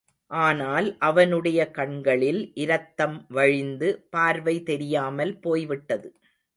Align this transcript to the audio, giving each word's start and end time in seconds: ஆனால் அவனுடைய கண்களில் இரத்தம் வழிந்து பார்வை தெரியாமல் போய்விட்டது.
ஆனால் 0.31 0.87
அவனுடைய 0.99 1.59
கண்களில் 1.71 2.41
இரத்தம் 2.55 3.17
வழிந்து 3.29 3.89
பார்வை 4.09 4.55
தெரியாமல் 4.63 5.33
போய்விட்டது. 5.39 6.09